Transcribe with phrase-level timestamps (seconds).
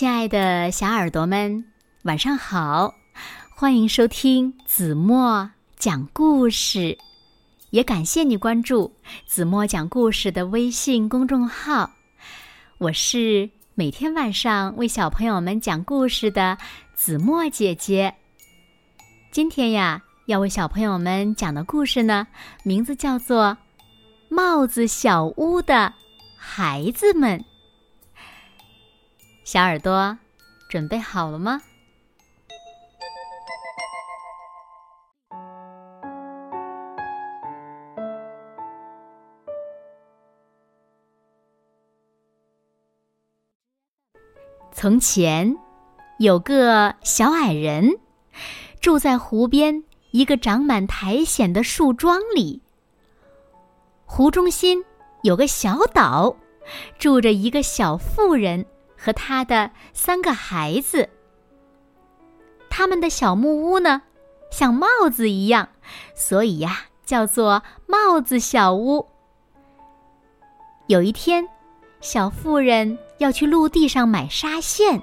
[0.00, 1.62] 亲爱的小耳朵们，
[2.04, 2.94] 晚上好！
[3.54, 6.96] 欢迎收听子墨讲故事，
[7.68, 8.90] 也感谢你关注
[9.26, 11.90] 子墨讲故事的微信公众号。
[12.78, 16.56] 我是每天晚上为小朋友们讲故事的
[16.94, 18.14] 子墨姐姐。
[19.30, 22.26] 今天呀，要为小朋友们讲的故事呢，
[22.62, 23.48] 名字叫做
[24.30, 25.92] 《帽子小屋的
[26.38, 27.38] 孩子们》。
[29.52, 30.16] 小耳朵，
[30.68, 31.60] 准备好了吗？
[44.70, 45.56] 从前，
[46.20, 47.98] 有个小矮人，
[48.80, 49.82] 住在湖边
[50.12, 52.62] 一个长满苔藓的树桩里。
[54.04, 54.84] 湖中心
[55.24, 56.36] 有个小岛，
[57.00, 58.64] 住着一个小妇人。
[59.02, 61.08] 和他的三个孩子，
[62.68, 64.02] 他们的小木屋呢，
[64.50, 65.70] 像帽子一样，
[66.14, 69.06] 所以呀，叫做帽子小屋。
[70.86, 71.48] 有一天，
[72.02, 75.00] 小妇人要去陆地上买纱线，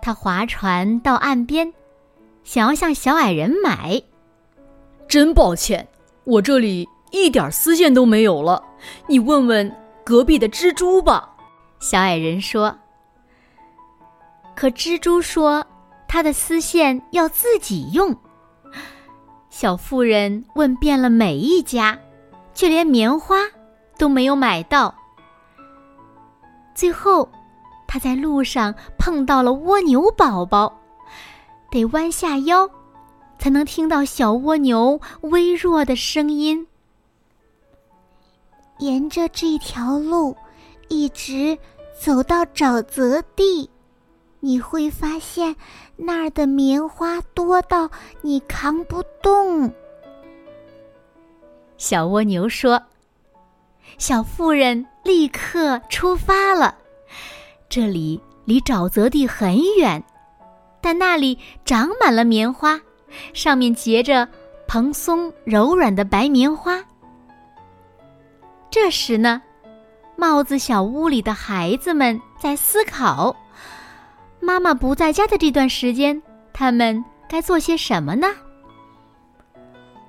[0.00, 1.74] 她划船到岸边，
[2.44, 4.00] 想要向小矮人买。
[5.08, 5.88] 真抱歉，
[6.22, 8.62] 我这里一点丝线都没有了，
[9.08, 9.74] 你问问
[10.04, 11.34] 隔壁的蜘蛛吧。
[11.80, 12.78] 小矮人说。
[14.54, 15.64] 可蜘蛛说
[16.06, 18.14] ：“它的丝线要自己用。”
[19.50, 21.98] 小妇人问遍了每一家，
[22.54, 23.36] 却连棉花
[23.98, 24.94] 都没有买到。
[26.74, 27.28] 最后，
[27.86, 30.72] 他在路上碰到了蜗牛宝宝，
[31.70, 32.68] 得弯下腰，
[33.38, 36.66] 才能听到小蜗牛微弱的声音
[38.78, 40.34] ：“沿着这条路，
[40.88, 41.58] 一直
[42.00, 43.68] 走到沼泽地。”
[44.44, 45.54] 你会发现
[45.96, 47.88] 那儿的棉花多到
[48.22, 49.72] 你扛不动。
[51.76, 52.82] 小蜗牛说
[53.98, 56.76] ：“小妇人立刻出发了。
[57.68, 60.02] 这里离沼泽地很远，
[60.80, 62.80] 但那里长满了棉花，
[63.32, 64.28] 上面结着
[64.66, 66.82] 蓬松柔软的白棉花。”
[68.68, 69.40] 这时呢，
[70.16, 73.36] 帽子小屋里的孩子们在思考。
[74.42, 76.20] 妈妈不在家的这段时间，
[76.52, 78.26] 他们该做些什么呢？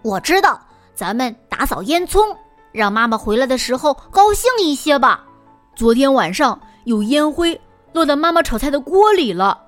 [0.01, 0.59] 我知道，
[0.95, 2.35] 咱们打扫烟囱，
[2.71, 5.23] 让妈妈回来的时候高兴一些吧。
[5.75, 7.61] 昨天晚上有烟灰
[7.93, 9.61] 落到妈妈炒菜的锅里了，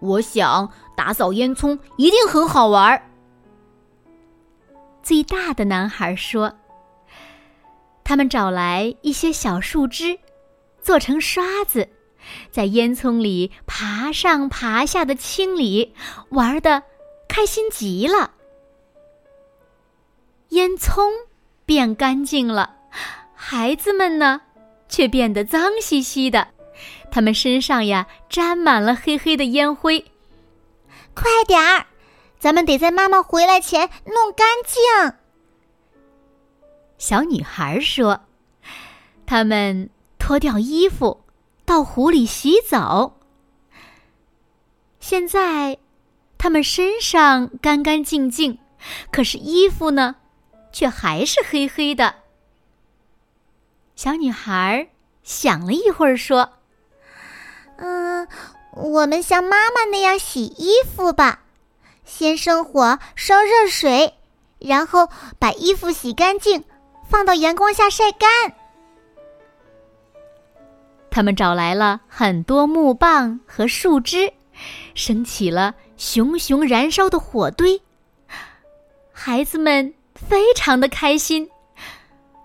[0.00, 3.00] 我想打扫烟囱一定很好玩。
[5.00, 6.52] 最大的男孩说
[8.02, 10.18] ：“他们找来一些小树枝，
[10.82, 11.88] 做成刷子。”
[12.50, 15.94] 在烟囱里爬上爬下的清理，
[16.30, 16.82] 玩的
[17.28, 18.32] 开心极了。
[20.50, 21.08] 烟囱
[21.66, 22.74] 变干净了，
[23.34, 24.40] 孩子们呢，
[24.88, 26.48] 却变得脏兮兮的，
[27.10, 30.04] 他们身上呀沾满了黑黑的烟灰。
[31.14, 31.86] 快点儿，
[32.38, 35.12] 咱们得在妈妈回来前弄干净。
[36.96, 38.20] 小女孩说
[39.26, 41.24] ：“他们脱掉衣服。”
[41.68, 43.18] 到湖里洗澡。
[45.00, 45.76] 现在，
[46.38, 48.58] 他们身上干干净净，
[49.12, 50.16] 可是衣服呢，
[50.72, 52.14] 却还是黑黑的。
[53.94, 54.88] 小女孩
[55.22, 56.54] 想了一会儿，说
[57.76, 58.26] ：“嗯，
[58.72, 61.42] 我们像妈妈那样洗衣服吧。
[62.02, 64.14] 先生火烧热水，
[64.58, 66.64] 然后把衣服洗干净，
[67.10, 68.54] 放到阳光下晒干。”
[71.10, 74.32] 他们找来了很多木棒和树枝，
[74.94, 77.80] 升起了熊熊燃烧的火堆。
[79.12, 81.48] 孩子们非常的开心，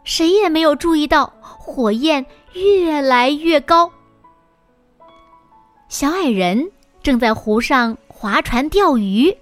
[0.04, 3.92] 谁也没有注意到火焰越来越高。
[5.88, 6.72] 小矮人
[7.04, 9.38] 正在湖上划船钓鱼，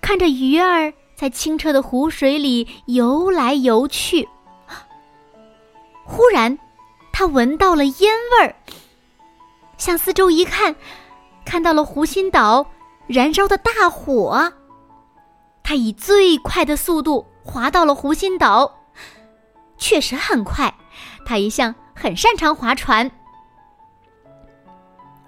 [0.00, 4.28] 看着鱼儿在清澈的湖水里游来游去。
[6.04, 6.58] 忽然。
[7.18, 8.54] 他闻到了烟味儿，
[9.78, 10.76] 向四周一看，
[11.46, 12.66] 看到了湖心岛
[13.06, 14.52] 燃烧的大火。
[15.62, 18.70] 他以最快的速度划到了湖心岛，
[19.78, 20.74] 确实很快。
[21.24, 23.10] 他一向很擅长划船。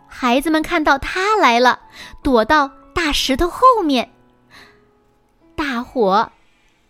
[0.06, 1.81] 孩子们看到他来了，
[2.23, 4.12] 躲到大石头后面。
[5.56, 6.31] 大火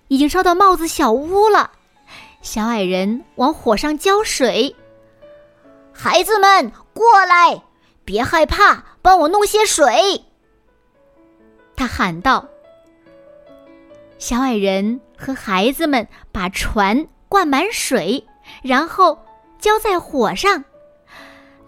[0.09, 1.71] 已经烧到帽子小屋了，
[2.43, 4.75] 小矮人往火上浇水。
[6.01, 7.61] 孩子们，过来！
[8.05, 10.25] 别害怕，帮我弄些水。”
[11.75, 12.47] 他喊道。
[14.17, 18.25] 小矮人和孩子们把船灌满水，
[18.63, 19.19] 然后
[19.59, 20.65] 浇在火上。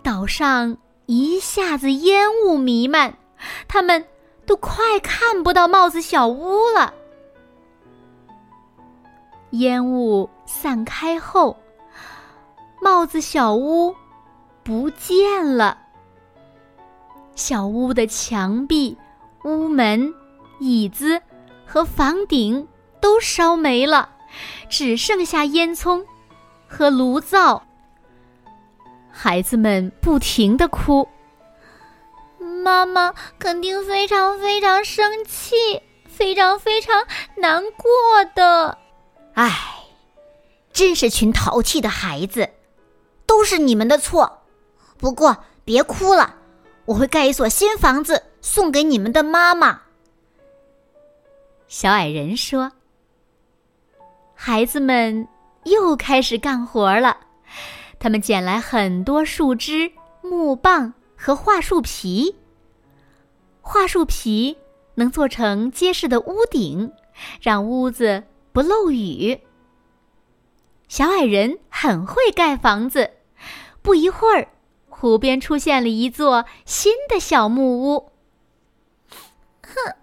[0.01, 3.17] 岛上一下子烟雾弥漫，
[3.67, 4.07] 他们
[4.47, 6.95] 都快看不到帽子小屋了。
[9.51, 11.57] 烟雾散开后，
[12.81, 13.95] 帽子小屋
[14.71, 15.79] 不见了。
[17.35, 18.97] 小屋的墙壁、
[19.43, 20.15] 屋门、
[20.61, 21.21] 椅子。
[21.67, 22.67] 和房顶
[23.01, 24.11] 都烧没了，
[24.69, 26.05] 只剩下烟囱
[26.67, 27.63] 和炉灶。
[29.09, 31.09] 孩子们不停的哭，
[32.65, 37.07] 妈妈肯定非常非常生气，非常非常
[37.37, 38.79] 难过的。
[39.35, 39.85] 唉，
[40.73, 42.51] 真是群淘气的孩子，
[43.27, 44.40] 都是你们的错。
[45.01, 46.35] 不过别哭了，
[46.85, 49.81] 我会盖一所新房子送给你们的妈妈。
[51.69, 52.71] 小矮人说
[54.37, 55.27] ：“孩子们
[55.65, 57.17] 又开始干活了。
[57.99, 62.37] 他们捡来很多树枝、木棒和桦树皮。
[63.63, 64.55] 桦树皮
[64.97, 66.93] 能做成结实的屋顶，
[67.41, 69.41] 让屋子不漏雨。
[70.89, 73.11] 小矮人很会盖房子。
[73.83, 74.47] 不一会儿，
[75.01, 78.13] 湖边出现了一座新的小木屋。
[79.63, 79.97] 哼，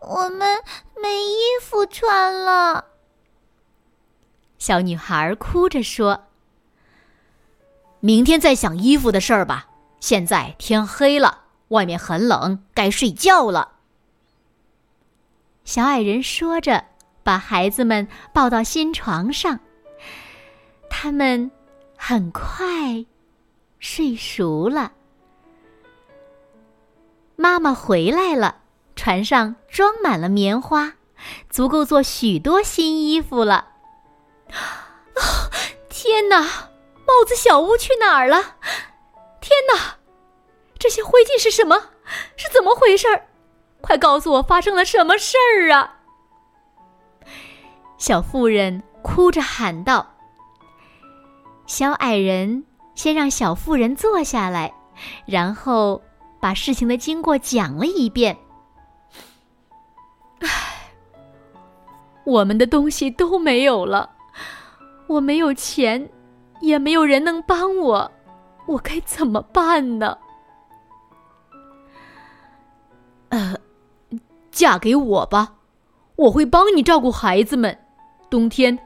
[0.00, 0.62] 我们。”
[1.02, 2.84] 没衣服穿了，
[4.56, 6.26] 小女孩哭着说
[7.98, 9.66] ：“明天再想衣服的事儿吧。
[9.98, 13.72] 现在天黑了，外面很冷，该睡觉了。”
[15.66, 16.84] 小矮人说着，
[17.24, 19.58] 把孩子们抱到新床上。
[20.88, 21.50] 他们
[21.98, 23.04] 很快
[23.82, 24.92] 睡熟了。
[27.36, 28.60] 妈妈回来了。
[28.94, 30.92] 船上装满了棉花，
[31.50, 33.70] 足够做许多新衣服了。
[35.88, 36.40] 天哪，
[37.04, 38.56] 帽子小屋去哪儿了？
[39.40, 39.96] 天哪，
[40.78, 41.90] 这些灰烬是什么？
[42.36, 43.26] 是怎么回事儿？
[43.80, 45.96] 快告诉我发生了什么事儿啊！
[47.98, 50.14] 小妇人哭着喊道。
[51.66, 52.64] 小矮人
[52.94, 54.72] 先让小妇人坐下来，
[55.26, 56.00] 然后
[56.40, 58.36] 把事情的经过讲了一遍。
[60.40, 60.48] 唉
[62.24, 64.08] 我们的东西都没有了，
[65.08, 66.08] 我没有钱，
[66.60, 68.12] 也没有人能帮我，
[68.66, 70.16] 我该怎么办呢？
[73.30, 73.56] 呃，
[74.52, 75.54] 嫁给我吧，
[76.14, 77.76] 我会帮你照顾孩子们。
[78.30, 78.78] 冬天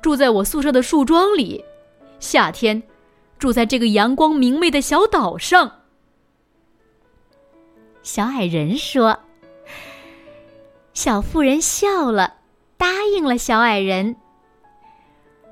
[0.00, 1.62] 住在我宿舍的树桩里，
[2.18, 2.82] 夏天
[3.40, 5.68] 住在这个阳光明媚的小岛上。
[8.02, 9.18] 小矮人说
[10.94, 12.34] ：“小妇人笑了。”
[12.80, 14.16] 答应了小矮人。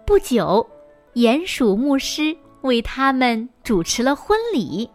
[0.06, 0.66] 不久，
[1.12, 4.88] 鼹鼠牧师为他们主持了婚礼。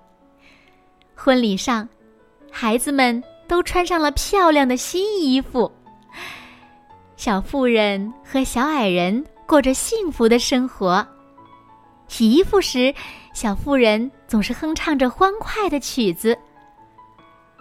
[1.14, 1.88] 婚礼上，
[2.52, 5.72] 孩子们都穿上了漂亮的新衣服。
[7.18, 11.08] 小妇人和小矮人过着幸福的生活。
[12.08, 12.94] 洗衣服时，
[13.34, 16.38] 小妇人总是哼唱着欢快的曲子。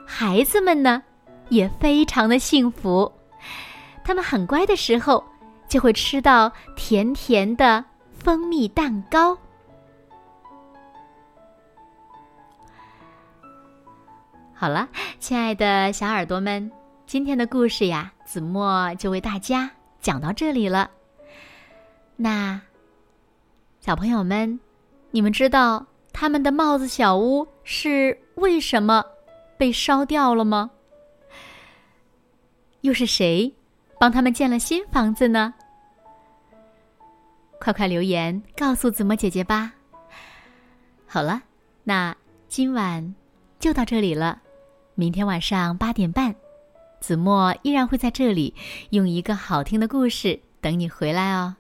[0.07, 1.03] 孩子们呢，
[1.49, 3.11] 也非常的幸福。
[4.05, 5.25] 他们很乖的时候，
[5.69, 7.83] 就会吃到甜甜的
[8.13, 9.39] 蜂蜜蛋糕。
[14.53, 16.71] 好了，亲爱的小耳朵们，
[17.07, 19.71] 今天的故事呀，子墨就为大家
[20.01, 20.91] 讲到这里了。
[22.17, 22.61] 那
[23.85, 24.61] 小朋友们，
[25.11, 29.05] 你们知道他们的帽子小屋是为什么
[29.59, 30.71] 被烧掉了吗？
[32.83, 33.53] 又是谁？
[33.99, 35.53] 帮他们建了新房子呢，
[37.59, 39.73] 快快留言告诉子墨姐姐吧。
[41.05, 41.43] 好了，
[41.83, 43.13] 那今晚
[43.59, 44.41] 就到这里了。
[44.95, 46.33] 明天晚上八点半，
[47.01, 48.55] 子墨依然会在这里
[48.91, 51.57] 用一个好听的故事等你回来哦。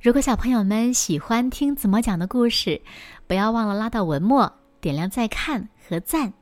[0.00, 2.80] 如果小朋友们喜欢听子墨讲的故事，
[3.26, 4.50] 不要忘了拉到文末
[4.80, 6.32] 点亮再看和赞。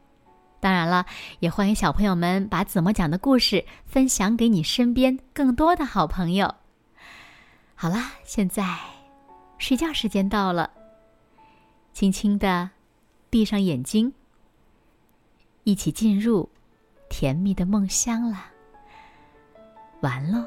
[0.61, 1.07] 当然了，
[1.39, 6.55] 也欢迎小朋友们把子墨讲的故事分享给你身边更多的好朋友。
[7.75, 8.79] 好啦，现在
[9.57, 10.71] 睡觉时间到了，
[11.95, 12.69] 轻轻的
[13.31, 14.13] 闭上眼睛，
[15.65, 16.47] 一起进入
[17.09, 18.45] 甜蜜的梦乡了。
[20.03, 20.45] 完喽。